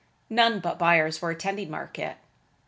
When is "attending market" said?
1.29-2.17